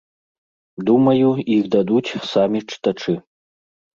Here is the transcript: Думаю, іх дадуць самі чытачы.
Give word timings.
Думаю, 0.89 1.29
іх 1.57 1.63
дадуць 1.77 2.17
самі 2.33 2.59
чытачы. 2.71 3.13